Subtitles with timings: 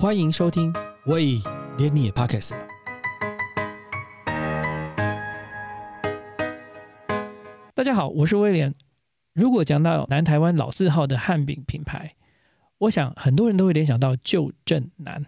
[0.00, 0.72] 欢迎收听，
[1.04, 1.38] 喂，
[1.76, 2.66] 连你也 Pockets 了。
[7.74, 8.74] 大家好，我是威廉。
[9.34, 12.14] 如果讲到南台湾老字号的汉饼品牌，
[12.78, 15.22] 我想很多人都会联想到旧镇南。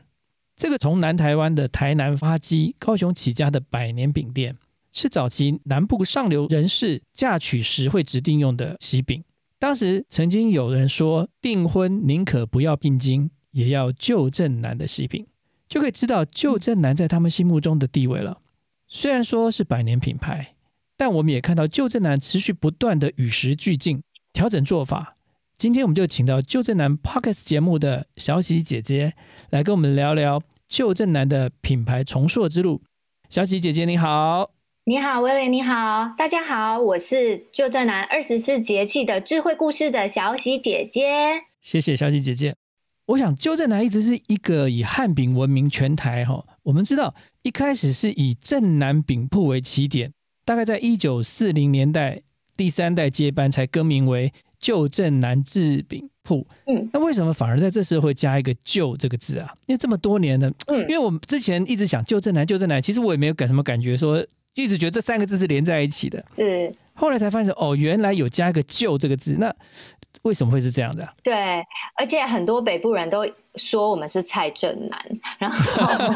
[0.56, 4.56] 这个从南台湾的台南发基、高雄起家的百年饼店，
[4.90, 9.22] 是早期南部上流人士嫁娶时会指定用的喜饼。
[9.58, 15.26] 当时曾经有人说，订婚宁可不要聘金，也要旧正南的喜饼，
[15.68, 18.40] 就可以知道旧正南在他们心目中的地位了。
[18.88, 20.54] 虽然说是百年品牌。
[20.94, 25.16] 但我们也看到旧正南持续不断的与时俱进，调整做法。
[25.58, 29.14] 今天我们就请到旧正南 Pockets 节目的小喜姐姐
[29.50, 32.82] 来跟我们聊聊旧正南的品牌重塑之路。
[33.28, 34.52] 小喜姐姐你好，
[34.84, 41.42] 你好威廉你好，大家好，我是旧正南二十四节气的智慧故事的小喜姐姐。
[41.60, 42.54] 谢谢小喜姐姐。
[43.06, 46.44] 我想旧正南一直是一个以汉饼闻名全台哈。
[46.62, 50.12] 我们知道一开始是以正南饼铺为起点。
[50.44, 52.20] 大概在一九四零年代，
[52.56, 56.44] 第三代接班才更名为旧镇南制饼铺。
[56.66, 59.52] 嗯，那为什么反而在这时候会加一个“旧”这个字啊？
[59.66, 64.24] 因为这么多年呢，嗯，因为我们之前一直想旧镇南，旧镇南，其实我也没有感什么感觉，说
[64.54, 66.24] 一直觉得这三个字是连在一起的。
[66.34, 69.36] 是，后来才发现哦，原来有加一个“旧”这个字。
[69.38, 69.54] 那
[70.22, 71.14] 为什么会是这样的？
[71.22, 71.34] 对，
[71.96, 73.24] 而且很多北部人都。
[73.56, 74.98] 说我们是蔡正南，
[75.38, 76.14] 然后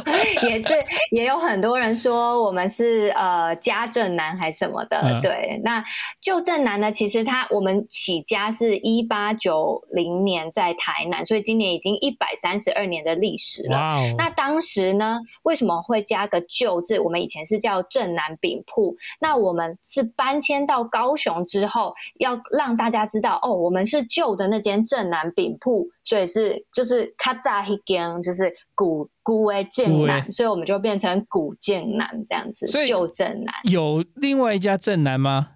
[0.48, 0.68] 也是
[1.10, 5.20] 也有很多人说我们是呃家正南还是什么的。
[5.20, 5.84] 对，那
[6.20, 6.90] 旧正南呢？
[6.90, 14.00] 其实他我们起家是一八九零年在台南，所以今年已经一百三十二年的历史了。
[14.16, 16.98] 那当时呢，为什么会加个旧字？
[17.00, 25.90] 我们以前是叫正南饼铺，那我们是搬迁到高雄之后，要让大家知道哦，我们是旧的那间正南饼铺。
[26.06, 32.64] 所以是就是卡扎一间，就是古古诶剑南，所以我们就变成古剑南这样子。
[32.68, 35.48] 所以旧正南有另外一家正南吗？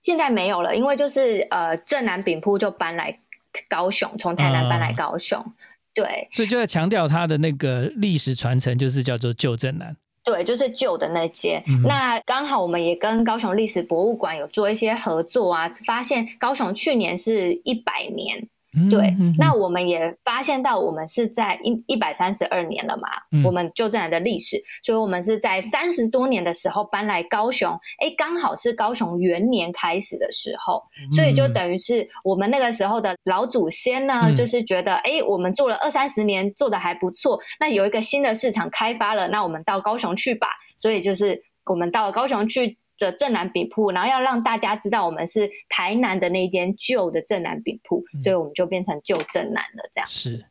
[0.00, 3.20] 现在没有了，因为就是呃正南饼铺就搬来
[3.68, 5.44] 高雄，从台南搬来高雄。
[5.92, 9.94] 对，所以就在强调它的那个历史传承，就是叫做旧正南。
[10.24, 11.62] 对，就是旧的那间。
[11.84, 18.48] 那刚好我们也跟高雄历史博物馆有做一些合作啊，发现高雄去年是一百年。
[18.90, 23.08] 对，那我们也发现到，我们是在一一百三十二年了嘛，
[23.42, 40.46] 我们旧镇南的历史，所以我们是在三十多年的时候搬来高雄，哎，刚好是高雄元年开始的时候，所以就等于是我们那个时候的老祖先呢，就是觉得，哎，我们做了二三十年，做的还不错，那有一个新的市场开发了，那我们到高雄去吧，
[40.76, 42.76] 所以就是我们到高雄去。
[42.98, 50.44] 这正南饼铺，然后要让大家知道我们是台南的那间旧的正南饼铺，所以我们就变成旧正南了，这样是，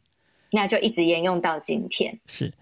[0.52, 2.18] 那就一直沿用到今天。
[2.26, 2.54] 是，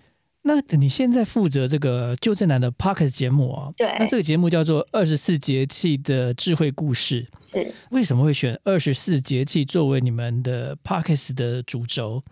[0.41, 3.71] 那你现在负责这个旧正南的 Pocket 节目啊？
[3.77, 7.27] 对，那这个节目叫做二十四节气的智慧故事。
[7.39, 12.23] 是，为什么会选二十四节气作为你们的 Pocket 的主轴？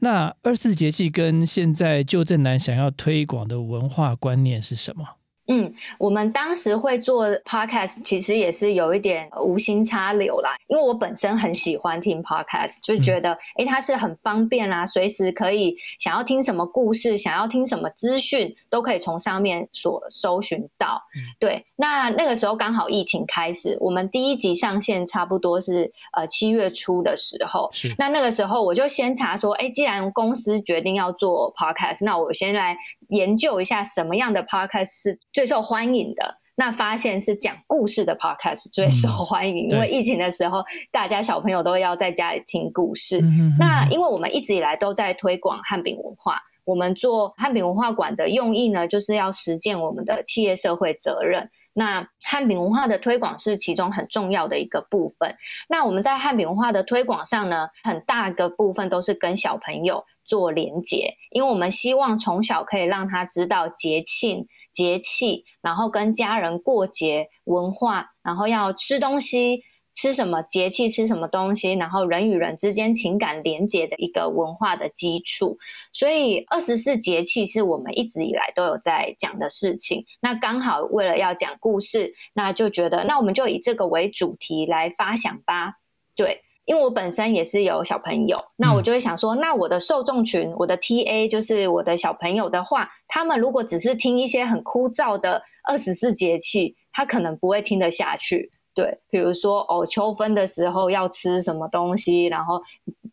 [0.00, 5.04] 那二十四节气跟现在旧正南想要推广的文化观念是什么？
[5.48, 10.56] 嗯，我们当时会做 podcast，其实也是有一点无心插柳啦。
[10.66, 21.00] 因为我本身很喜欢听 podcast，就觉得哎，它是很方便啊，随时可以想要听什么故事，想要听什么资讯，都可以从上面所搜寻到。
[21.38, 27.70] 对，那那个时候刚好疫情开始，我们第一集上线差不多是呃七月初的时候。
[27.72, 27.94] 是。
[27.98, 32.76] 那那个时候我就先查说，哎，既然公司决定要做 podcast，那我先来
[33.08, 35.18] 研究一下什么样的 podcast 是。
[35.32, 43.22] 最受欢迎的那发现是讲故事的 podcast 最受欢迎，因为疫情的时候，大家小朋友都要在家里听故事。
[43.58, 51.50] 那因为我们一直以来都在推广汉饼文化，我们做汉饼文化馆的用意呢，就是要实践我们的企业社会责任。
[51.76, 55.36] 那汉饼文化的推广是其中很重要的一个部分。
[55.68, 64.46] 那我们在汉饼文化的推广上呢，很大个部分都是跟小朋友做连结，因为我们希望从小可以让他知道节庆。
[64.72, 69.62] 节气，然后跟家人过节文化，然后要吃东西，
[69.96, 75.58] 吃什么节气吃什么东西，然后人与人之间情感连接的一个文化的基础。
[75.92, 80.04] 所以二十四节气是我们一直以来都有在讲的事情。
[80.20, 85.78] 那刚好为了要讲故事，那就觉得那我们就以这个为主题来发想吧。
[86.14, 86.42] 对。
[86.66, 98.50] 因为我本身也是有小朋友，那我就会想说，那我的受众群，我的 T A 就是我的小朋友的话，他们如果只是听一些很枯燥的二十四节气，他可能不会听得下去。
[98.76, 102.60] 对，比如说哦，秋分的时候要吃什么东西，然后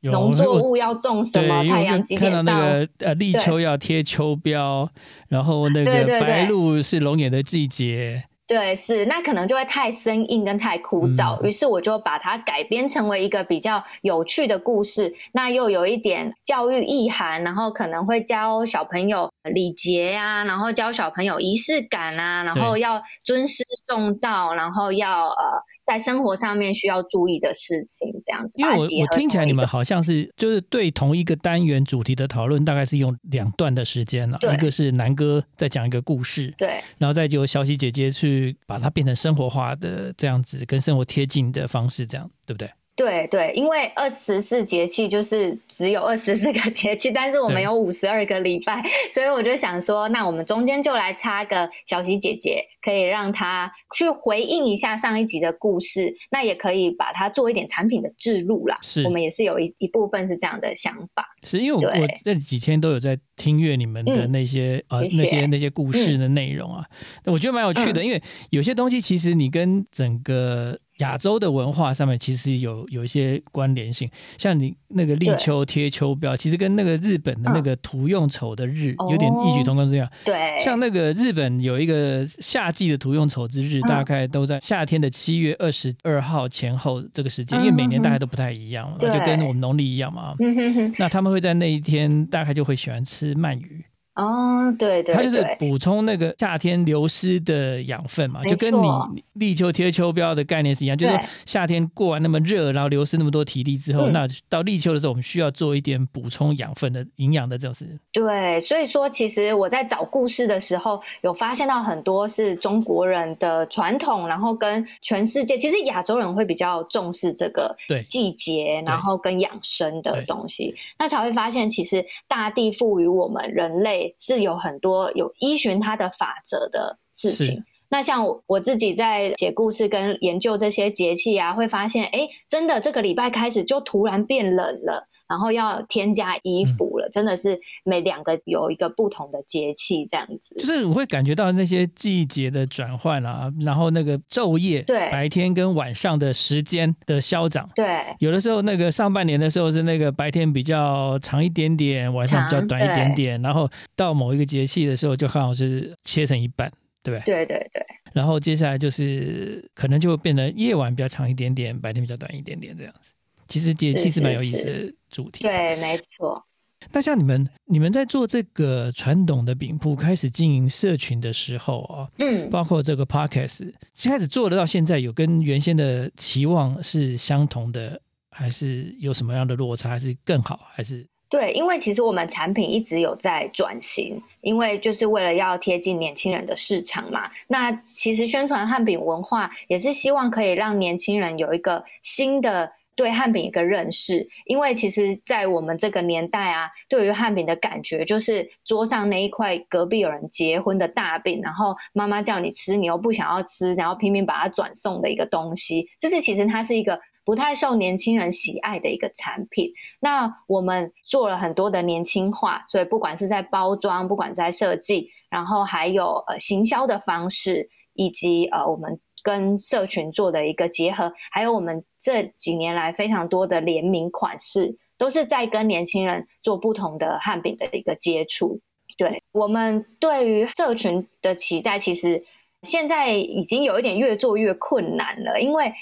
[0.02, 4.90] 农作物要种什么，太阳就看到那几点上，个呃立秋要贴秋膘，
[5.30, 28.60] 然后那个白露是龙眼的季节，对，是那可能就会太生硬跟太枯燥，嗯于是我就把它改编成为一个比较有趣的故事，那又有一点教育意涵，然后可能会教小朋友礼节呀、然后教小朋友仪式感啊，然后要尊师重道，然后要呃在生活上面需要注意的事情，这样子。
[28.62, 42.70] 因为我我听起来你们好像是就是对同一个单元主题的讨论，大概是用两段的时间了，对一个是南哥在讲一个故事，对然后再由小喜姐姐去把它变成生活化的这样子，跟生活贴近的方式，这样对不对？
[42.96, 58.78] 对对，因为二十四节气就是只有二十四个 节气，但是我们有五十二个礼拜， 所以我就想说，那我们中间就来插个小喜姐姐，可以让她去回应一下上一集的故事，那也可以把它做一点产品的置入啦。
[58.84, 61.26] 是我们也是有一一部分是这样的想法。
[61.42, 66.86] 是因为我这几天都有在听阅你们的嗯那些、呃那些那些故事的内容啊，
[67.26, 80.10] 我觉得蛮有趣的，嗯因为有些东西其实你跟整个亚洲的文化上面其实有有一些关联性，像你那个立秋贴秋膘，其实跟那个日本的那嗯个土用丑的日、有点异曲同工之妙。
[80.24, 90.34] 对，像那个日本有一个夏季的土用丑之日，嗯大概都在夏天的七月二十二号前后这个时间，嗯因为每年嗯大概都不太一样嘛，就跟我们农历一样嘛。
[90.40, 93.84] 嗯哼哼，那他们会在那一天大概就会喜欢吃鳗鱼，
[94.16, 98.88] 哦，对对它就是，补充那个夏天流失的养分嘛，就跟你
[99.34, 104.14] 立秋贴秋膘的概念是一样，就是夏天过完那么热，然后流失那么多体力之后，嗯。
[104.14, 107.88] 那到立秋的时候，我们需要做一点补充养分的营养的这种事。
[108.12, 118.04] 对，所以说其实我在找故事的时候，有发现到很多是中国人的传统，然后跟全世界，其实亚洲人会比较重视这个对。
[118.08, 127.64] 季节，然后跟养生的东西，那才会发现其实大地赋予我们人类是有很多有依循它的法则的事情。
[127.90, 140.56] 那像我我自己在写故事跟研究这些节气啊，会发现，哎，真的这个礼拜开始就突然变冷了，然后要添加衣嗯服了，真的是每两个有一个不同的节气这样子。
[140.56, 147.70] 就是我会感觉到那些季节的转换啊，然后那个昼夜，对白天跟晚上的时间的消长。
[147.76, 147.86] 对
[148.20, 156.72] 有的时候，那个上半年的时候是那个白天比较长一点点，晚上比较短一点点，然后到某一个节气的时候，就刚好是切成一半，
[157.04, 157.46] 对不对？
[157.46, 157.84] 对对对，
[158.14, 163.12] 然后接下来就是可能就会变得夜晚比较长一点点，白天比较短一点点这样子。
[163.54, 165.44] 其实节气是是蛮有意思的主题。
[165.44, 166.44] 对，没错。
[166.92, 173.72] 那像你们，你们在做这个传统的饼铺开始经营社群的时候啊，嗯，包括这个 podcast，
[174.06, 178.02] 开始做得到现在，有跟原先的期望是相同的，
[178.32, 187.30] 还是有什么样的落差，还是更好，还是对，因为其实我们产品一直有在转型，因为就是为了要贴近年轻人的市场嘛。
[187.50, 192.72] 那其实宣传汉饼文化也是希望可以让年轻人有一个新的。
[192.96, 209.72] 对汉饼一个认识，因为其实，在我们这个年代啊，对于汉饼的感觉就是桌上那一块隔壁有人结婚的大饼，然后妈妈叫你吃，你又不想要吃，然后拼命把它转送的一个东西，就是其实它是一个不太受年轻人喜爱的一个产品。
[210.00, 228.60] 那我们做了很多的年轻化，所以不管是在包装，不管是在设计，然后还有呃行销的方式，以及呃我们跟社群做的一个结合，还有我们这几年来非常多的联名款式，都是在跟年轻人做不同的汉饼的一个接触。
[228.96, 232.24] 对我们对于社群的期待，其实
[232.62, 235.74] 现在已经有一点越做越困难了，因为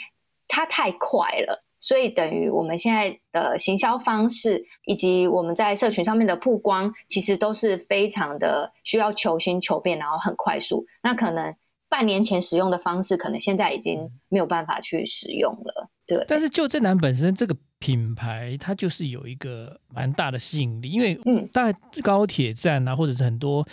[0.47, 1.65] 它太快了。
[1.77, 10.85] 所以等于我们现在的行销方式，以及我们在社群上面的曝光，其实都是非常的需要求新求变，然后很快速。
[11.01, 11.55] 那可能
[11.91, 15.89] 半年前使用的方式，可能现在已经没有办法去使用了。
[16.07, 23.67] 对，但是就正南本身这个品牌，它就是有一个蛮大的吸引力，因为嗯大概高铁站啊，或者是很多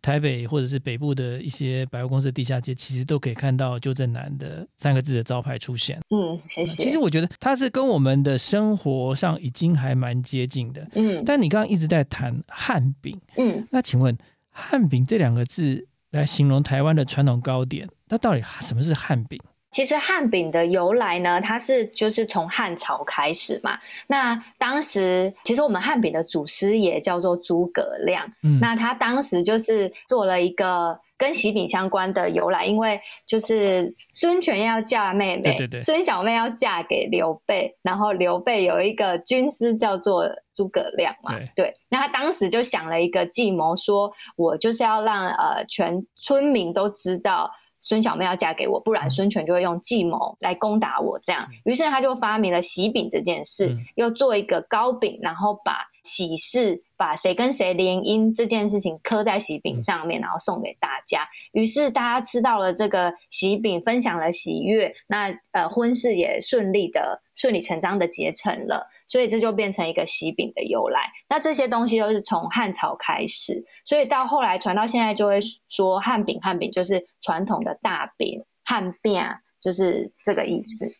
[0.00, 6.00] 台北或者是北部的一些百货公司的地下街，其实都可以看到“就正南”的三个字的招牌出现。
[6.10, 6.84] 嗯，谢谢。
[6.84, 10.86] 其实我觉得它是跟我们的生活上已经还蛮接近的。
[10.94, 14.16] 嗯但你刚刚一直在谈汉饼，嗯，那请问
[14.48, 15.86] 汉饼这两个字
[16.16, 19.40] 来形容台湾的传统糕点，那到底什么是汉饼？
[19.70, 23.76] 其实汉饼的由来呢，它是就是从汉朝开始嘛。
[24.06, 47.50] 那当时其实我们汉饼的祖师爷叫做诸葛亮，嗯，那他当时就是做了一个跟喜饼相关的由来，因为就是孙权要嫁妹妹，对对对孙小妹要嫁给刘备，然后刘备有一个军师叫做诸葛亮嘛，对那他当时就想了一个计谋，说我就是要让呃全村民都知道。
[47.80, 51.18] 孙小妹要嫁给我，不然嗯孙权就会用计谋来攻打我。
[51.22, 61.28] 这样，于是他就发明了喜饼这件事，嗯又做一个糕饼，然后把喜事、把谁跟谁联姻这件事情刻在喜饼上面，然后送给大家。
[61.52, 68.86] 于是大家吃到了这个喜饼，分享了喜悦，那呃婚事也顺利的、顺理成章的结成了。
[69.06, 71.10] 所以这就变成一个喜饼的由来。
[71.28, 79.20] 那这些东西都是从汉朝开始，所以到后来传到现在，就会说汉饼，汉饼就是传统的大饼，汉饼
[79.60, 80.90] 就是这个意思。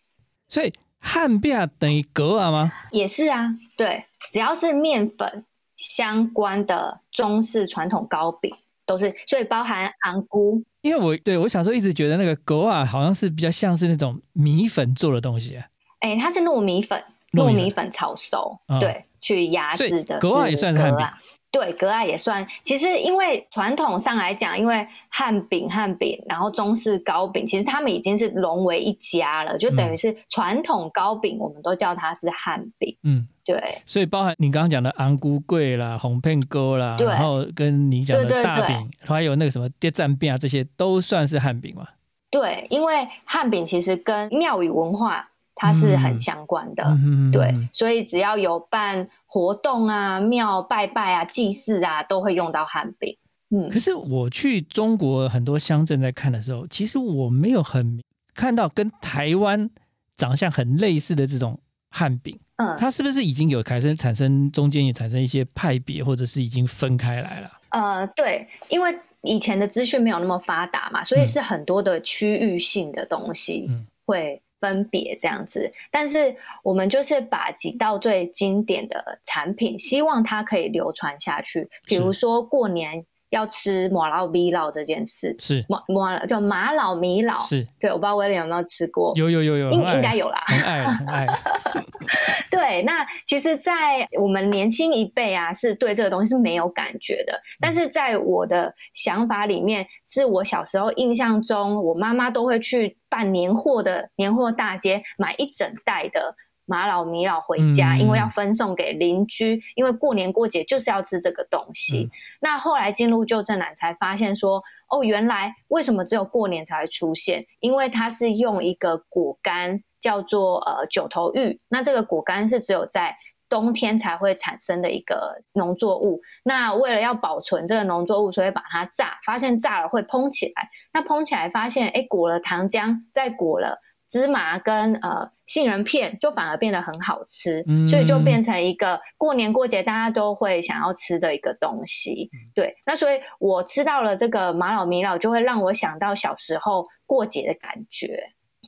[0.49, 0.73] 所以
[1.05, 2.73] 汉饼等于格啊吗？
[2.91, 5.45] 也是啊，对，只要是面粉
[5.77, 8.51] 相关的中式传统糕饼，
[8.87, 15.67] 都是，所以包含昂菇，因为我对我小时候一直觉得那个狗啊，好像是比较像是那种米粉做的东西、啊，
[16.01, 16.99] 哎，它是糯米粉，
[17.33, 18.81] 糯糯米粉炒熟，嗯。
[18.81, 20.19] 对，去压制的。
[20.19, 21.07] 格啊也算是汉饼
[21.55, 22.45] 对，格外也算。
[22.65, 32.97] 其实因为传统上来讲，因为汉饼、汉饼，然后中式糕饼，其实他们已经是融为一家了，就等于是传统糕饼，我们都叫它是汉饼。
[33.05, 41.87] 嗯，对，所以包含你刚刚讲的昂菇桂啦、红片糕啦，对然后跟你讲的大饼，还有那个什么跌蘸饼啊，这些都算是汉饼嘛。
[42.33, 46.85] 对，因为汉饼其实跟庙宇文化它是很相关的。
[46.85, 53.17] 嗯对，所以只要有办活动啊、庙拜拜啊、祭祀啊，都会用到汉饼。
[53.51, 58.03] 嗯可，是我去中国很多乡镇在看的时候，其实我没有很
[58.35, 59.71] 看到跟台湾
[60.17, 67.51] 长相很类似的这种汉饼，嗯，它是不是已经有产生产生中间也产生一些派别，或者是已经分开来了？
[67.69, 75.71] 呃，对，因为以前的资讯没有那么发达嘛，所以嗯是很多的区域性的东西嗯会分别这样子。
[75.91, 81.69] 但是我们就是把几道最经典的产品，希望它可以流传下去。
[81.85, 90.43] 比如说过年要吃马老米老这件事，是马马叫马老米老，是，对，我不知道威廉有没有吃过，有有有有，应应该有啦。
[90.47, 91.27] 很爱很爱。
[92.51, 97.41] 对，那其实，在我们年轻一辈啊，是对这个东西是没有感觉的。
[97.61, 106.37] 但是在我的想法里面，是我小时候印象中，我妈妈都会去办年货的年货大街，买一整袋的
[106.67, 112.05] 马老米老回家，嗯因为要分送给邻居，因为过年过节就是要吃这个东西。
[112.05, 117.47] 嗯那后来进入旧正南才发现说，哦，原来为什么只有过年才会出现？
[117.61, 123.17] 因为它是用一个果干叫做呃九头玉，那这个果干是只有在
[123.49, 126.21] 冬天才会产生的一个农作物。
[126.43, 130.69] 那为了要保存这个农作物，所以把它炸，发现炸了会蓬起来。
[130.93, 137.63] 那蓬起来发现，哎，裹了糖浆，再裹了芝麻跟呃杏仁片，就反而变得很好吃。
[137.67, 142.31] 嗯所以就变成一个过年过节大家都会想要吃的一个东西。
[142.55, 148.19] 对，那所以我吃到了这个马老米老，就会让我想到小时候过节的感觉。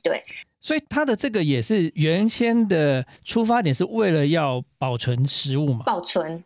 [0.03, 0.21] 对
[0.59, 5.83] 所以它的这个也是原先的出发点是为了要保存食物嘛？
[5.85, 6.43] 保存。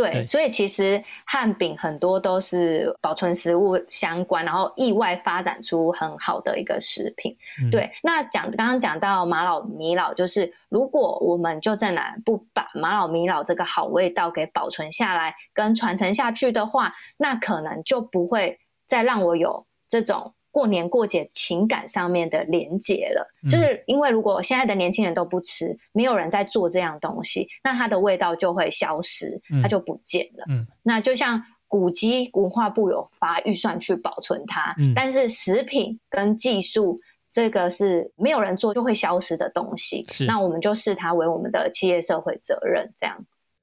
[0.00, 7.36] 对，所以其实汉饼很多都是保存食物相关，然后意外发展出很好的一个食品。
[7.62, 20.34] 嗯，对，那讲刚刚讲到马老米老，就是如果我们就在哪不把马老米老这个好味道给保存下来跟传承下去的话，那可能就不会再让我有这种。
[20.50, 30.44] 过年过节情感上面的连结了，嗯就是因为如果现在的年轻人都不吃，没有人在做这样东西，那它的味道就会消失，嗯它就不见了。
[30.48, 36.98] 嗯那就像古籍文化部有发预算去保存它，嗯但是食品跟技术
[37.30, 43.16] 这个是没有人做就会消失的东西是，那我们就视它为我们的企业社会责任，这样。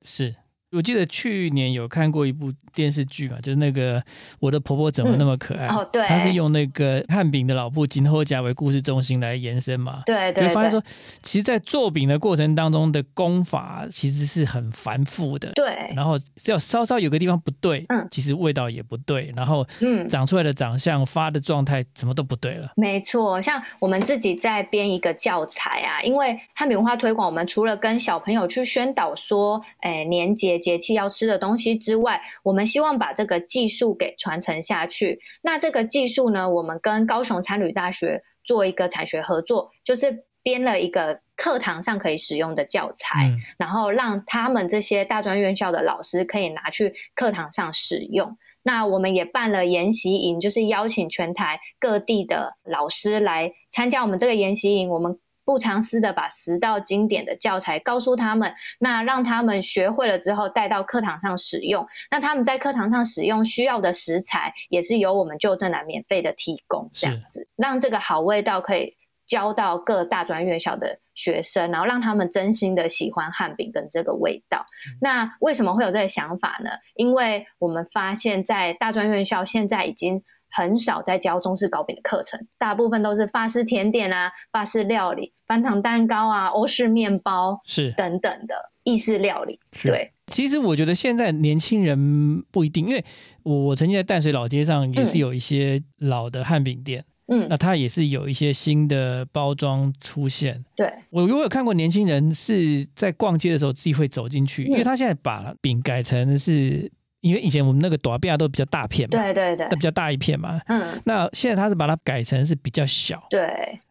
[0.03, 0.33] 是。
[0.71, 4.01] 我记得去年有看过一部电视剧嘛，就是那个
[4.39, 10.83] 《我的婆婆怎么那么可爱》哦对它是用那个汉饼的老布金后甲为故事中心来延伸嘛，对对对就发现说，
[11.23, 20.07] 其实，在做饼的过程当中的功法其实是很繁复的，对，然后只要稍稍有个地方不对，嗯其实味道也不对，然后嗯。
[20.07, 22.71] 长出来的长相、发的状态，什么都不对了。
[22.75, 35.19] 没错，像我们自己在编一个教材啊，因为汉饼文化推广，我们除了跟小朋友去宣导说，哎、年节节气要吃的东西之外，我们希望把这个技术给传承下去。
[35.41, 43.27] 那这个技术呢，我们跟高雄参旅大学做一个产学合作，就是编了一个课堂上可以使用的教材。
[43.27, 48.37] 嗯然后让他们这些大专院校的老师可以拿去课堂上使用。
[48.63, 54.89] 那我们也办了研习营，就是邀请全台各地的老师来参加我们这个研习营。
[54.89, 61.87] 我们不藏私的把十道经典的教材告诉他们，那让他们学会了之后带到课堂上使用。
[62.11, 74.65] 那他们在课堂上使用需要的食材，也是由我们就正来免费的提供，这样子让这个好味道可以教到各大专院校的学生，然后让他们真心的喜欢汉饼跟这个味道。
[74.99, 76.71] 那为什么会有这个想法呢？
[76.95, 80.21] 因为我们发现，在大专院校现在已经。
[80.49, 89.59] 很少在教中式糕饼的课程，大部分都是法式甜点啊、法式料理、翻糖蛋糕啊、欧式面包是等等的意式料理。
[89.83, 93.03] 对，其实我觉得现在年轻人不一定，因为
[93.43, 100.63] 我我曾经在淡水老街上也是有一些老的汉饼店，嗯，那它也是有一些新的包装出现。
[100.75, 106.91] 对我我有看过年轻人是在逛街的时候自己会走进去，因为他现在把饼改成是。
[107.21, 110.59] 因为以前我们那个短片都比较大片嘛，对对对，那比较大一片嘛。
[110.67, 113.41] 嗯，那现在它是把它改成是比较小，对，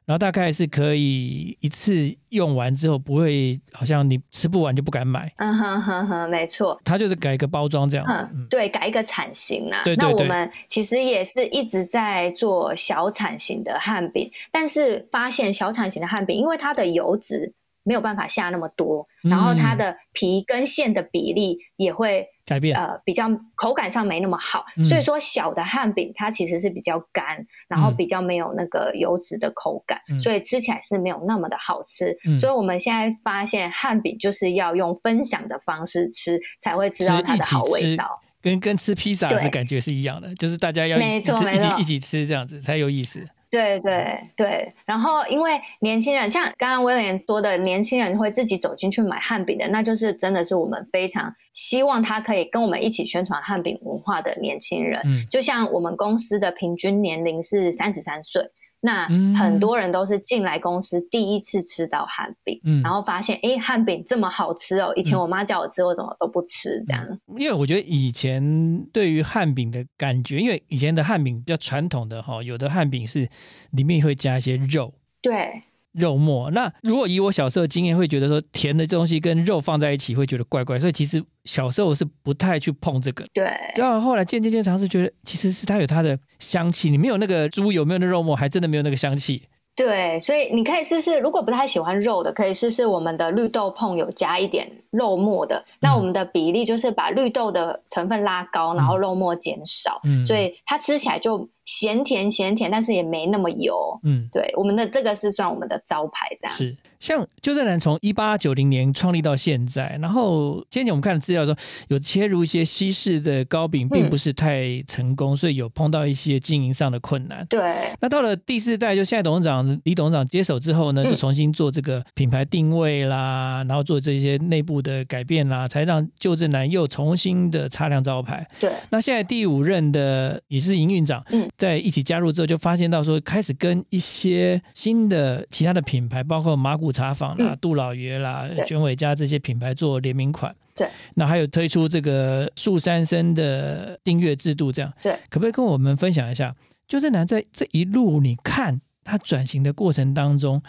[0.04, 5.30] 然后大概是可以一次用完之后不会好像你吃不完就不敢买。
[5.38, 9.82] 嗯哼哼哼，没错，它就是改一个包装这样子，对，改一个产型啊。
[9.84, 10.12] 对对对。
[10.12, 17.52] 那我们其实也是一直在做小产型的汉饼，但是发现小产型的汉饼，因为它的油脂
[17.86, 22.28] 没有办法下那么多，然后它的皮跟馅的比例也会。
[22.46, 32.16] 改变呃，比较口感上没那么好，所以说小的汉饼它其实是比较干，然后比较没有那个油脂的口感，所以吃起来是没有那么的好吃。
[32.38, 43.26] 所以我们现在发现汉饼就是要用分享的方式吃，才会吃到它的好味道，跟跟吃披萨的感觉是一样的，就是大家要一起一起一起吃这样子才有意思。
[43.50, 55.00] 对对对，然后因为年轻人像刚刚威廉说的，年轻人会自己走进去买汉饼的，那就是真的是我们非常希望他可以跟我们一起宣传汉饼文化的年轻人。
[55.04, 58.42] 嗯，就像我们公司的平均年龄是三十三岁。
[58.80, 64.92] 那很多人都是进来公司第一次吃到汉饼，然后发现哎，汉饼这么好吃哦！
[64.96, 67.20] 以前我妈叫我吃，我怎么都不吃这样。
[67.36, 73.28] 因为我觉得以前对于汉饼的感觉，因为以前的汉饼比较传统的哈，有的汉饼是
[73.70, 74.94] 里面会加一些肉。
[75.20, 75.60] 对。
[75.96, 83.24] 肉末，那如果以我小时候的经验，会觉得说甜的东西跟肉放在一起会觉得怪怪，所以其实小时候是不太去碰这个。
[83.32, 89.42] 对，然后后来渐渐渐尝试，觉得其实是它有它的香气，你没有那个猪有没有那肉末，还真的没有那个香气。
[89.74, 95.64] 对，所以你可以试试，如果不太喜欢肉的，可以试试我们的绿豆碰有加一点肉末的。
[95.80, 101.48] 那我们的比例就是把绿豆的成分拉高，然后肉末减少，所以它吃起来就。
[101.66, 104.00] 咸甜咸甜，但是也没那么油。
[104.04, 106.74] 嗯，对，我们的这个是算我们的招牌，这样是。
[106.98, 111.54] 像就正南从一八九零年创立到现在，然后今天我们看的资料说，
[111.88, 117.46] 有切入一些西式的糕饼，并不是太成功，所以有碰到一些经营上的困难。
[117.50, 117.60] 对。
[118.00, 128.44] 那到了第四代，就现在董事长李董事长接手之后呢，就重新做这个品牌定位啦，然后做这些内部的改变啦，才让旧正南又重新的擦亮招牌。
[128.58, 128.72] 对。
[128.90, 131.22] 那现在第五任的也是营运长，
[131.56, 136.92] 在一起加入之后，就发现到说，开始跟一些新的其他的品牌，包括马古。
[136.96, 146.56] 茶坊啦、杜老爷啦、卷尾家这些品牌做联名款，对，那还有推出这个树三生的订阅制度，这样，对，可不可以跟我们分享一下？
[146.88, 148.80] 就是难在这一路，你看。
[149.08, 150.60] 他转型的过程当中，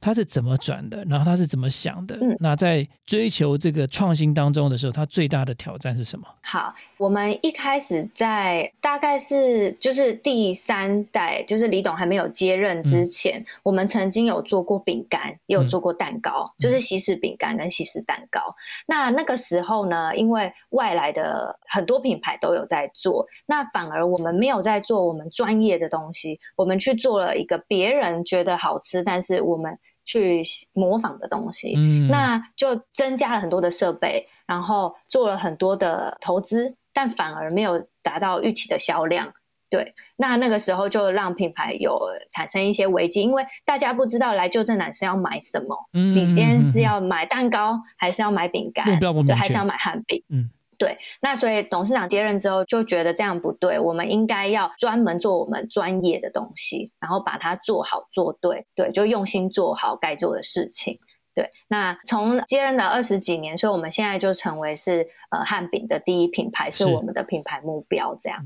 [0.00, 1.04] 他是怎么转的？
[1.04, 2.16] 然后他是怎么想的？
[2.20, 6.26] 嗯，那在追求这个创新当中的时候，他最大的挑战是什么？
[6.42, 18.40] 好，我们一开始在大概是就是第三代，就是李董还没有接任之前，我们曾经有做过饼干，也有做过蛋糕，就是西式饼干跟西式蛋糕。
[18.86, 27.58] 那那个时候呢，因为外来的很多品牌都有在做，那反而我们没有在做我们专业的东西，我们去做了一个。
[27.68, 30.42] 别人觉得好吃，但是我们去
[30.72, 39.34] 模仿的东西，嗯，那就增加了很多的设备，然后做了很多的投资，但反而没有达到预期的销量。
[39.68, 42.00] 对，那那个时候就让品牌有
[42.34, 50.48] 产生一些危机，因为大家不知道来旧正南是要买什么，嗯，你先是要买蛋糕，还是要买饼干，对，还是要买汉饼，嗯。
[50.78, 61.00] 对，那所以董事长接任之后就觉得这样不对，我们应该要专门做我们专业的东西，然后把它做好做对，对，就用心做好该做的事情。
[61.34, 68.16] 对，那从接任的二十几年，所以我们现在就成为是呃汉饼的第一品牌，是我们的品牌目标。
[68.20, 68.44] 这样，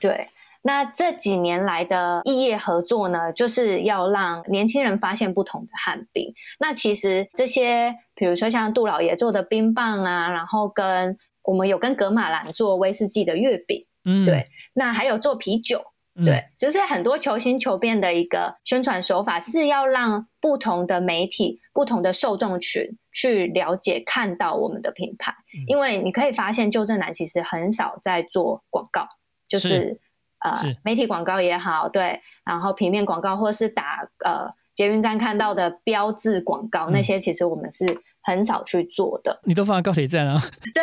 [0.00, 0.28] 对，
[0.62, 6.34] 那这几年来的异业合作呢，就是要让年轻人发现不同的汉饼。
[6.60, 25.32] 那其实这些，比如说像杜老爷做的冰棒啊，然后跟我们有跟格马兰做威士忌的月饼，嗯，对那还有做啤酒，嗯对，就是很多求新求变的一个宣传手法，是要让不同的媒体、不同的受众群去了解、看到我们的品牌。
[25.32, 29.06] 嗯因为你可以发现，旧正南其实很少在做广告，
[29.46, 30.00] 就是是
[30.38, 39.40] 呃是媒体广告也好，对，然后平面广告或是打呃捷运站看到的标志广告，嗯那些其实我们是很少去做的。
[39.44, 40.40] 你都放在高铁站啊，
[40.74, 40.82] 对，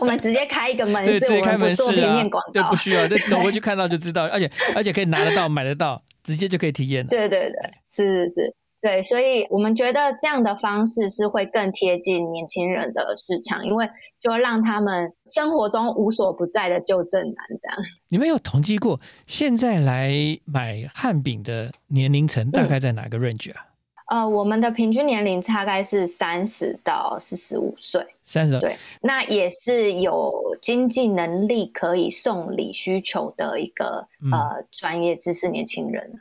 [0.00, 2.76] 我们直接开一个门 对，市，直接开门市啊平面广，对，告不。
[2.76, 7.08] 需要，就走过去看到就知道，而且而且可以拿得到、买得到，直接就可以体验了。
[7.08, 13.88] 对对对，是是是，对，所以我们觉得这样的方式是会更贴近年轻人的市场，因为
[14.20, 17.78] 就让他们生活中无所不在的旧正男这样。
[18.08, 20.12] 你们有统计过现在来
[20.44, 23.65] 买汉饼的年龄层大概在哪个 range 啊？
[24.06, 28.58] 呃，我们的平均年龄大概是三十到四十五岁，三十？
[28.60, 36.20] 对，那也是有经济能力可以送礼需求的一个、嗯呃专业知识年轻人。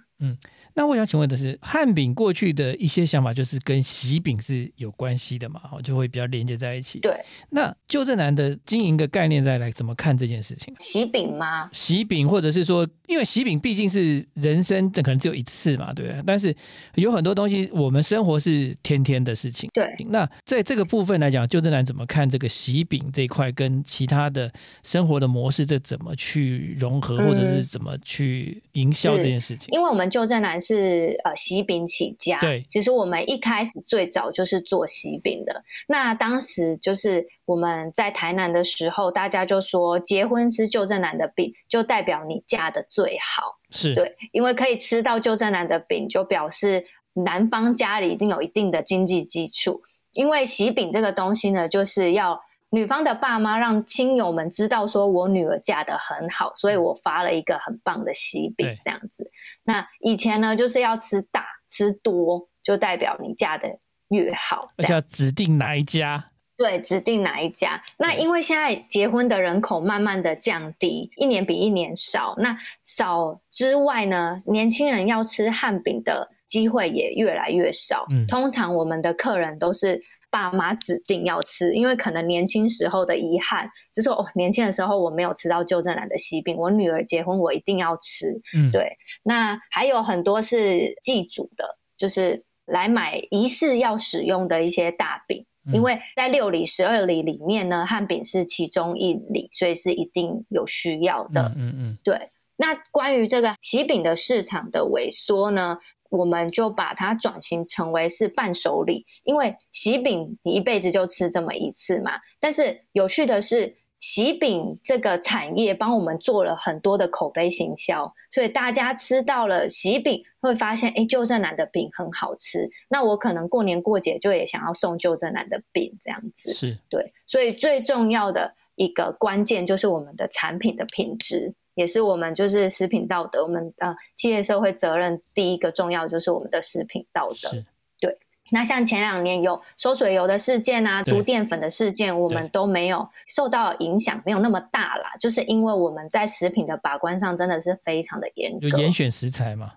[0.77, 5.59] 那我想请问的是，汉饼过去的一些想法就是跟喜饼是有关系的嘛？
[5.61, 6.99] 哈，就会比较连接在一起。
[6.99, 7.17] 对，
[7.49, 10.75] 那就正南的经营的概念再来怎么看这件事情？
[10.79, 11.69] 喜饼吗？
[11.71, 16.21] 喜饼，或者是说，因为喜饼毕竟是人生可能只有一次嘛，对不对？
[16.27, 16.53] 但是
[16.95, 19.69] 有很多东西，我们生活是天天的事情。
[19.73, 24.51] 对，那在这个部分来讲，就正南怎么看这个喜饼这一块跟其他的
[24.83, 29.69] 生活的模式，这怎么去融合，嗯或者是怎么去营销这件事情？
[29.71, 35.63] 因为我们就正南是呃喜饼起家，对其实我们一开始最早就是做喜饼的。
[35.88, 43.60] 那当时就是我们在台南的时候，大家就说结婚吃旧正南的饼，就代表你嫁的最好。
[43.69, 49.84] 是，对，因为可以吃到旧正南的饼，就表示男方家里一定有一定的经济基础。
[50.13, 52.39] 因为喜饼这个东西呢，就是要
[52.75, 59.31] 女方的爸妈让亲友们知道，说我女儿嫁得很好，所以我发了一个很棒的喜饼对这样子。
[59.63, 66.31] 那以前呢，就是要吃大吃多，就代表你嫁的越好，要指定哪一家。
[66.57, 67.81] 对，指定哪一家。
[67.97, 72.35] 那因为现在结婚的人口慢慢的降低，一年比一年少。
[72.38, 78.05] 那少之外呢，年轻人要吃汉饼的机会也越来越少。
[78.09, 80.01] 嗯通常我们的客人都是
[80.36, 88.41] 爸妈指定要吃，因为可能年轻时候的遗憾，就是说哦，年轻的时候我没有吃到旧正南的喜饼，我女儿结婚我一定要吃。
[88.54, 95.45] 嗯，对，那还有很多是祭祖的，就是来买仪式要使用的一些大饼。
[95.67, 101.54] 嗯因为在六里、十二里里面呢，汉饼是其中一里，所以是一定有需要的。
[101.56, 112.20] 嗯嗯嗯，对，那关于这个喜饼的市场的萎缩呢，我们就把它转型成为是伴手礼，因为喜饼你一辈子就吃这么一次嘛。
[112.39, 126.54] 但是有趣的是，喜饼这个产业帮我们做了很多的口碑行销，所以大家吃到了喜饼，会发现，哎，旧正南的饼很好吃，那我可能过年过节就也想要送旧正南的饼这样子。
[126.54, 137.63] 是对，所以最重要的一个关键就是我们的产品的品质，也是我们就是食品道德，我们呃企业社会责任第一个重要就是我们的食品道德。
[137.99, 138.17] 对，
[138.51, 148.69] 那像前两年有收水油的事件啊，毒淀粉的事件，我们都没有受到影响，没有那么大啦，就是因为我们在食品的把关上真的是非常的严格。
[148.69, 149.73] 就严选食材嘛，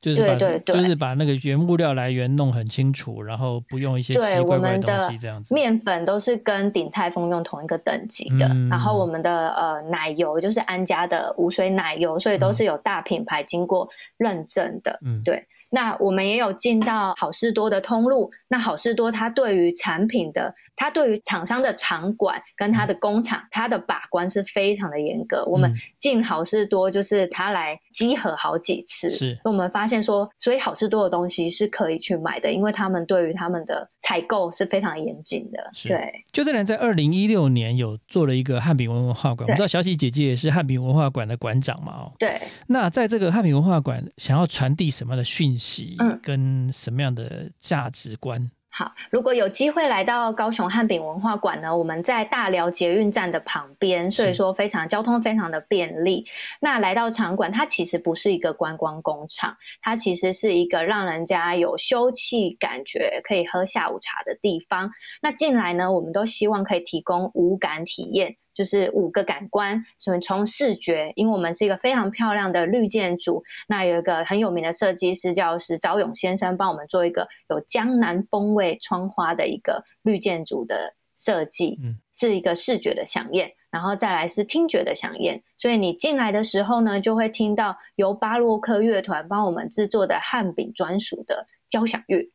[0.00, 5.52] 就是把对对对就是把那个原物料来源弄很清楚，然后不用一些奇对奇怪怪我们的东西这样子。
[5.52, 14.98] 面粉都是跟鼎泰丰用同一个等级的，嗯然后我们的呃奶油就是安家的无水奶油，所以都是有大品牌经过认证的。
[15.04, 25.44] 嗯，对那我们也有进到好事多的通路，那好事多它对于产品的，它对于厂商的场馆跟它的工厂，它的把关是非常的严格。
[25.44, 35.68] 我们嗯进好事多就是它来集合好几次，是我们发现说，所以好吃多的东西是可以去买的，因为他们对于他们的采购是非常严谨的。
[35.74, 42.12] 是对，就这人在二零一六年有做了一个汉饼文化馆，我对知道小喜姐姐也是汉饼文化馆的馆长嘛哦。
[42.20, 48.48] 对，那在这个汉饼文化馆，想要传递什么样的讯息，嗯跟什么样的价值观？
[48.78, 56.26] 好，如果有机会来到高雄汉饼文化馆呢，我们在大寮捷运站的旁边，所以说非常交通非常的便利。
[56.60, 64.92] 那来到场馆，它其实不是一个观光工厂，它其实是一个让人家有休憩感觉，可以喝下午茶的地方。
[65.20, 68.36] 那进来呢，我们都希望可以提供五感体验。
[68.58, 83.52] 就是五个感官，所以从视觉，因为我们是一个非常漂亮的绿建筑，那有一个很有名的设计师叫石昭勇先生，帮我们做一个有江南风味窗花的一个绿建筑的设计，嗯是一个视觉的飨宴。
[83.70, 85.42] 然后再来是听觉的响应。
[85.58, 91.46] 所以你进来的时候呢，就会听到由巴洛克乐团帮我们制作的汉饼专属的。
[91.68, 92.28] 交响乐，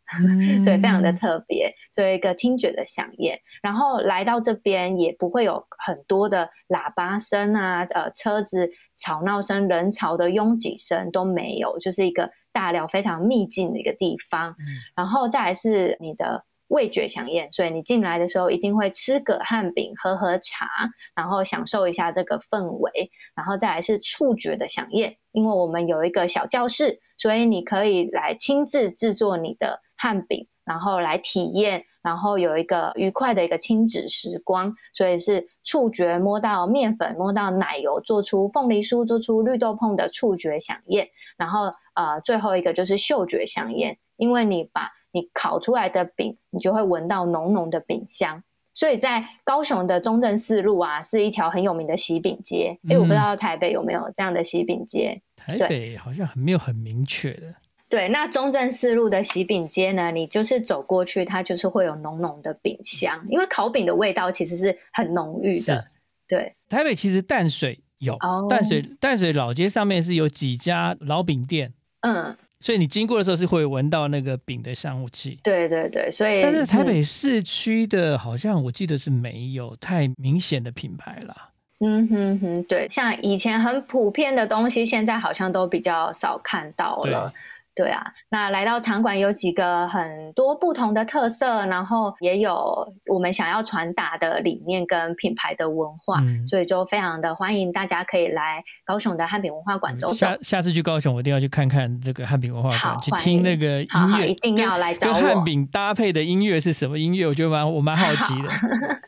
[0.63, 3.33] 所以非常的特别，作为一个听觉的响应。
[3.61, 14.55] 然后来到这边也不会有很多的喇叭声啊，呃，车子吵闹声、人潮的拥挤声都没有，就是一个大寮非常秘境的一个地方。
[14.95, 20.67] 然后再来是你的味觉响应，所以你进来的时候一定会吃个汉饼、喝喝茶，
[21.15, 23.11] 然后享受一下这个氛围。
[23.35, 26.99] 然后再来是触觉的响应，因为我们有一个小教室。
[27.15, 34.73] 所以你可以来亲自制作你的汉饼，然后来体验，然后有一个愉快的一个亲子时光。
[34.93, 41.07] 所以是触觉摸到面粉，摸到奶油，做出凤梨酥，做出绿豆椪的触觉响应。
[41.37, 48.43] 然后呃，最后一个就是嗅觉响应，因为你把你烤出来的饼，你就会闻到浓浓的饼香。
[48.73, 52.79] 所以在高雄的中正四路啊，是一条很有名的喜饼街。
[52.89, 55.21] 哎，我不知道台北有没有这样的喜饼街。
[55.35, 57.53] 台北好像很没有很明确的。
[57.87, 65.85] 对，那中正四路的喜饼街呢，你就是走过去，它就是会有浓浓的饼香，因为烤饼的味道其实是很浓郁的。
[66.27, 68.17] 对，台北其实淡水有，
[68.49, 71.73] 淡水淡水老街上面是有几家老饼店。
[72.01, 72.35] 嗯。
[72.63, 75.37] 所以你经过的时候是会闻到那个饼的香雾气。
[75.43, 81.49] 对对对，所以但是台北市区的好像我记得是没有太明显的品牌啦。
[81.81, 87.33] 嗯哼哼，对，像以前很普遍的东西，现在好像都比较少看到了。
[87.75, 100.13] 对啊，那来到场馆有几个很多不同的特色，然后也有我们想要传达的理念跟品牌的文化，所以就非常的欢迎大家可以来高雄的汉饼文化馆走走。
[100.13, 105.13] 下下次去高雄，我一定要去看看这个汉饼文化馆，去听那个音乐，一定要来找我。
[105.15, 107.25] 跟汉饼搭配的音乐是什么音乐？
[107.25, 108.49] 我觉得蛮我蛮好奇的。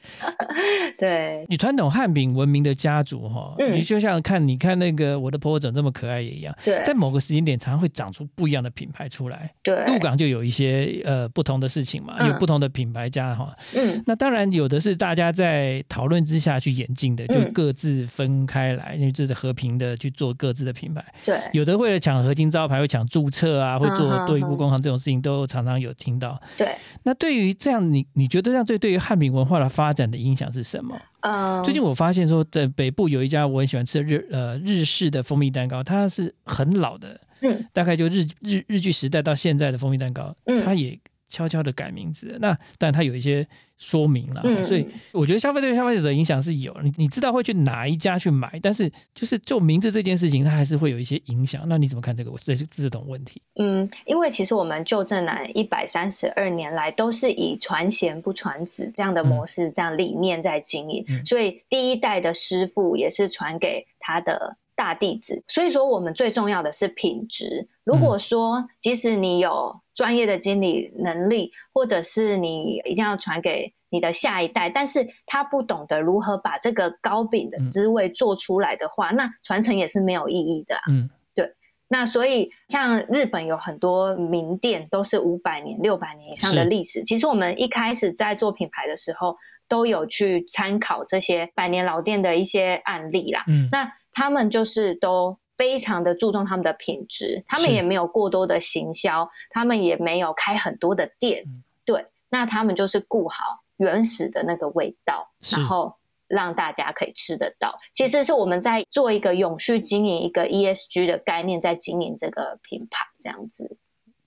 [0.98, 8.55] 对，你传统汉饼文明的家族哈，你就像看你看那个我的婆婆长这么可爱也一样，在某个时间点，常常会长出不一样。
[8.56, 26.70] 这样的品牌出来，对，鹿港就有一些呃不同的事情嘛，有不同的品牌家哈，嗯，那当然有的是大家在讨论之下去演进的，就各自分开来，因为这是和平的去做各自的品牌，对，有的为了抢合金招牌，会抢注册啊，会做对簿工行这种事情，都常常有听到，对。
[27.04, 30.98] 那对于这样，你你觉得这样对对于汉民文化的发展的影响是什么？
[31.20, 37.20] 嗯，最近我发现说，在北部有一家我很喜欢吃的日呃日式的蜂蜜蛋糕，它是很老的。
[37.42, 42.38] 嗯，大概就日日日剧时代到现在的蜂蜜蛋糕，嗯，它也悄悄的改名字。
[42.40, 43.46] 那但它有一些
[43.78, 46.74] 说明了，所以我觉得消费对消费者的影响是有。
[46.82, 51.66] 你你知道会去哪一家去买，但是就是就名字这件事情，它还是会有一些影响。
[51.68, 52.32] 那你怎么看这个？
[52.32, 53.42] 我这是这种问题？
[53.56, 64.58] 嗯，因为其实我们旧正南一百三十二年来都是以传贤不传子这样的模式、这样理念在经营，所以第一代的师傅也是传给他的。
[64.76, 67.68] 大弟子，所以说我们最重要的是品质。
[67.84, 80.76] 如果说即使你有专业的经理能力，或者是你一定要传给你的下一代，但是他不懂得如何把这个糕饼的滋味做出来的话，那传承也是没有意义的。
[80.90, 81.54] 嗯，对。
[81.88, 87.04] 那所以像日本有很多名店都是五百年、六百年以上的历史。
[87.04, 89.38] 其实我们一开始在做品牌的时候，
[89.70, 93.46] 都有去参考这些百年老店的一些案例啦。
[93.48, 93.94] 嗯，那。
[94.16, 101.44] 他们就是都非常的注重他们的品质，他们也没有过多的行销，他们也没有开很多的店，
[101.86, 105.96] 对，那他们就是顾好原始的那个味道，然后
[106.28, 107.78] 让大家可以吃得到。
[107.94, 113.78] 其实是我们在做一个永续经营，一个 ESG 的概念，在经营这个品牌这样子。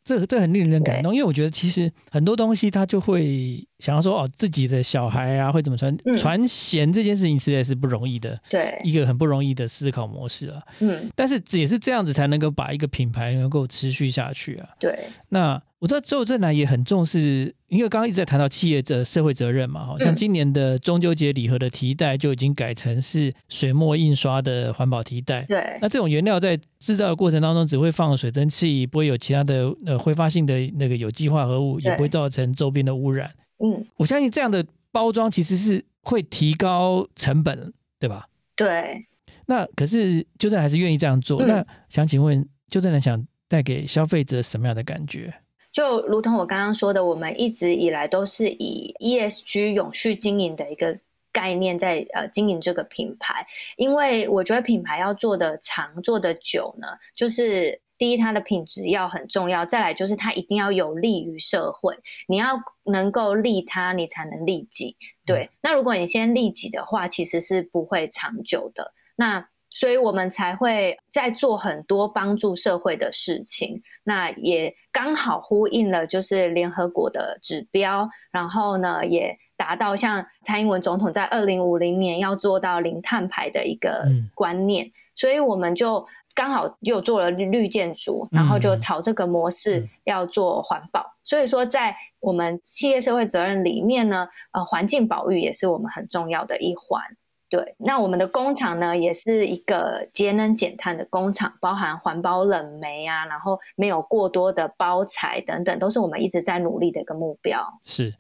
[0.08, 10.62] 这这很令人感动，因为我觉得其实很多东西他就会想要说哦，自己的小孩啊会怎么传传贤这件事情实在是不容易的，对，一个很不容易的思考模式啊。
[10.80, 14.68] 嗯，但是也是这样子才能够把一个品牌能够持续下去啊。
[14.80, 15.60] 对，那。
[15.80, 25.42] 我知道周正南也很重视，因为刚刚一直在谈到企业的社会责任嘛，好像今年的中秋节礼盒的提袋就已经改成是水墨印刷的环保提袋。
[25.42, 33.30] 对，那这种原料在制造的过程当中只会放水蒸气，不会有其他的呃挥发性的那个有机化合物，也不会造成周边的污染。
[33.64, 38.26] 嗯，我相信这样的包装其实是会提高成本，对吧？
[38.56, 39.06] 对。
[39.46, 41.46] 那可是就正还是愿意这样做。
[41.46, 45.32] 那想请问，就正想带给消费者什么样的感觉？
[45.72, 50.98] 就如同我刚刚说的，我们一直以来都是以 ESG 永续经营的一个
[51.31, 64.96] 概念在呃经营这个品牌，因为我觉得品牌要做的长、做的久呢，就是第一，它的品质要很重要；再来就是它一定要有利于社会，你要能够利他，你才能利己。
[65.26, 68.94] 对，那如果你先利己的话，其实是不会长久的。
[69.14, 86.04] 那所以我们才会在做很多帮助社会的事情，那也刚好呼应了就是联合国的指标，然后呢也达到像蔡英文总统在二零五零年要做到零碳排的一个观念，所以我们就
[86.35, 91.14] 刚好又做了绿建筑，然后就朝这个模式要做环保。
[91.22, 97.02] 所以说在我们企业社会责任里面呢，呃，环境保育也是我们很重要的一环。
[97.50, 107.62] 对，那我们的工厂呢，也是一个节能减碳的工厂，包含环保冷媒啊，然后没有过多的包材等等，都是我们一直在努力的一个目标。
[107.84, 108.14] 是。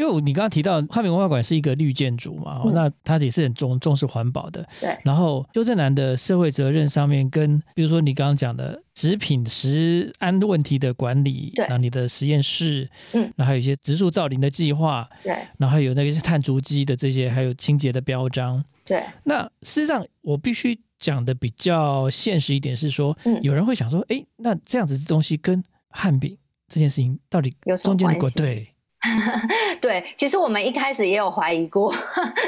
[0.00, 4.66] 因为你刚刚提到汉民文化馆是一个绿建筑嘛，那它也是很重重视环保的。
[4.80, 4.96] 对。
[5.04, 11.64] 然后邱正南的社会责任上面，跟比如说你刚刚讲的食品食安问题的管理，对。
[11.64, 15.34] 然后你的实验室，嗯，然后还有一些植树造林的计划，对。
[15.58, 19.04] 然后还有那个是碳足迹的这些，还有清洁的标章，对。
[19.24, 26.34] 那事实上，我必须讲的比较现实一点是说，嗯，有人会想说，哎，那这样子的东西跟汉饼
[26.68, 28.38] 这件事情到底有中间的关系？
[28.38, 28.69] 对。
[29.80, 31.92] 对，其实我们一开始也有怀疑过，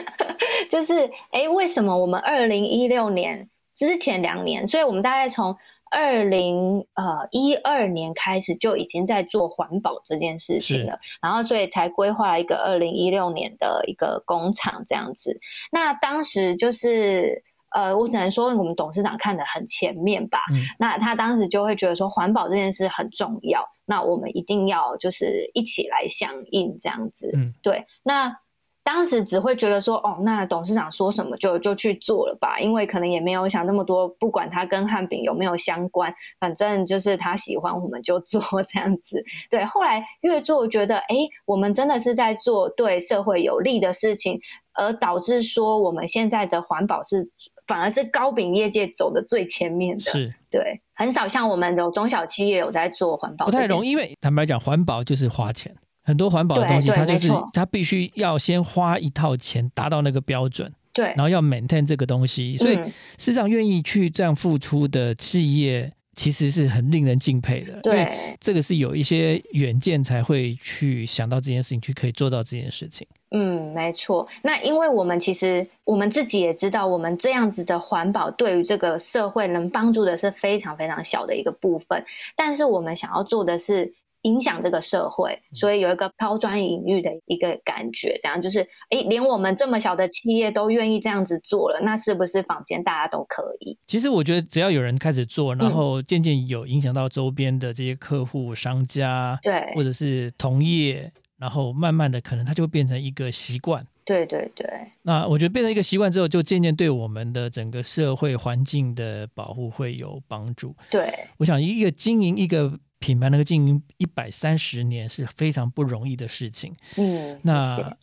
[0.68, 5.56] 就是哎，为什么我们二零一六年之前两年，所以我们大概从
[5.90, 15.40] 二零呃一二年开始就已经在做环保这件事情了，然后所以才规划了一个二零一六年的一个工厂这样子。
[15.70, 17.44] 那当时就是。
[17.74, 20.38] 呃，我只能说我们董事长看得很前面吧。
[20.52, 27.30] 嗯，那他当时就会觉得说环保这件事很重要，那我们一定要就是一起来响应这样子。
[27.34, 27.84] 嗯，对。
[28.02, 28.36] 那
[28.84, 39.22] 当时只会觉得说，哦，那董事长说什么就就去做了吧，因为可能也没有想那么多，不管他跟汉饼有没有相关，反正就是他喜欢我们就做 这样子。
[39.48, 44.40] 对，后来越做觉得，哎，我们真的是在做对社会有利的事情，
[44.74, 47.30] 而导致说我们现在的环保是。
[47.66, 50.34] 反而是糕饼业界走的最前面的，是。
[50.50, 65.92] 对，很少像我们有中小企业有在做环保，不太容易，因为坦白讲，环保就是花钱，很多环保的东西，它就是它必须要先花一套钱达到那个标准，对，然后要 maintain 这个东西，所以事实上愿意去这样付出的企业。
[66.14, 73.06] 其实是很令人敬佩的，对，这个是有一些远见才会去想到这件事情，去可以做到这件事情。
[73.30, 74.28] 嗯，没错。
[74.42, 82.04] 那因为我们其实我们自己也知道，我们这样子的环保对于这个社会能帮助的是非常非常小的一个部分，
[82.36, 83.94] 但是我们想要做的是。
[84.22, 93.76] 影响这个社会，所以有一个抛砖引玉的一个感觉，这样就是，哎，连我们这么小的企业都愿意这样子做了，那是不是坊间大家都可以？
[93.86, 103.84] 其实我觉得，只要有人开始做，然后渐渐有影响到周边的这些客户、商家，对，或者是同业，然后慢慢的，可能它就会变成一个习惯。
[104.04, 104.66] 对对对。
[105.02, 110.76] 那我觉得变成一个习惯之后，就渐渐对我们的整个社会环境的保护会有帮助。
[110.90, 112.72] 对，我想一个经营一个。
[113.02, 116.72] 品牌能够经营一百三十年是非常不容易的事情。
[116.96, 117.96] 嗯，那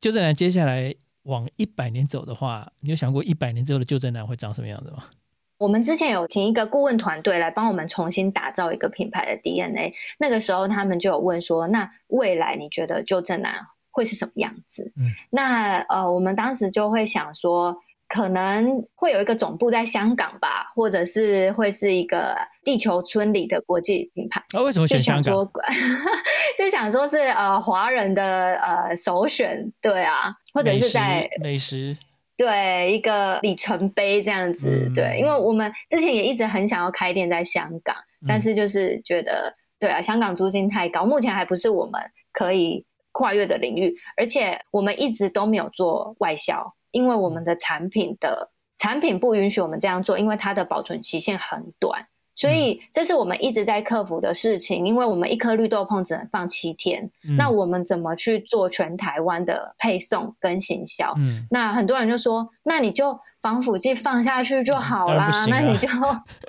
[0.00, 5.04] 旧正南接下来往一百年走的话，你有想过一百年之后的旧正南会长什么样子吗？
[5.58, 9.92] 我们之前有请一个顾问团队来帮我们重新打造一个品牌的 DNA。
[10.18, 17.82] 那个时候他们就有问说：“那未来你觉得旧正南会是什么样子？”嗯，那呃，我们当时就会想说。
[18.08, 24.40] 可能会有一个总部在香港吧，或者是会是一个地球村里的国际品牌。
[24.52, 25.34] 啊，为什么选香港？
[26.56, 31.96] 就想说是呃华人的呃首选，对啊，或者是在美食，
[32.36, 42.00] 对一个里程碑这样子，对，因为我们之前也一直很想要开店在香港，但是就是觉得对啊，香港租金太高，目前还不是我们
[42.32, 46.74] 可以跨越的领域，而且我们一直都没有做外销。
[46.96, 54.86] 因为我们的产品的产品不允许我们这样做，因为它的保存期限很短，所以这是我们一直在克服的事情。
[54.86, 61.12] 因为我们一颗绿豆椪只能放七天，那我们怎么去做全台湾的配送跟行销？
[61.18, 65.88] 嗯，那很多人就说，那你就防腐剂放下去就好啦，那你就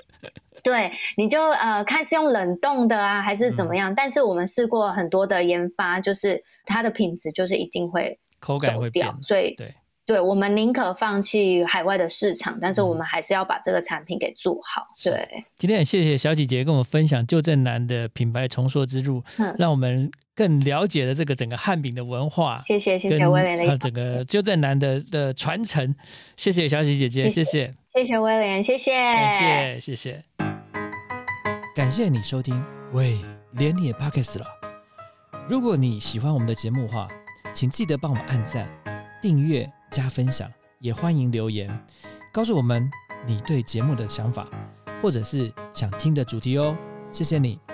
[0.64, 3.94] 对，你就呃看是用冷冻的啊，还是怎么样？
[3.94, 9.74] 但是我们试过很多的研发，就是它的品质就是一定会口感会掉，所以对。
[10.08, 14.86] 对我们宁可放弃海外的市场，但是我们还是要把这个产品给做好。
[15.04, 19.22] 对，今天很谢谢小姐姐跟我们分享旧正南的品牌重塑之路，
[19.58, 22.58] 让我们更了解了这个整个汉饼的文化。
[22.62, 25.94] 谢谢谢谢威廉的整个旧正南的的传承。
[26.38, 30.24] 谢谢小喜姐姐，谢谢谢谢威廉，谢谢感谢谢谢。
[31.76, 33.18] 感谢你收听，喂，
[33.52, 34.46] 连你也 Pockets 了。
[35.50, 37.06] 如果你喜欢我们的节目的话，
[37.52, 38.66] 请记得帮我们按赞、
[39.20, 41.68] 订阅、加分享，也欢迎留言
[42.32, 42.90] 告诉我们
[43.26, 44.48] 你对节目的想法，
[45.02, 46.76] 或者是想听的主题哦。
[47.10, 47.67] 谢谢你。